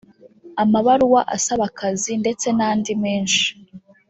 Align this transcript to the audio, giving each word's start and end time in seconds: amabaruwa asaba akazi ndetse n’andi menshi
amabaruwa 0.63 1.21
asaba 1.35 1.63
akazi 1.69 2.11
ndetse 2.21 2.47
n’andi 2.57 2.93
menshi 3.03 3.47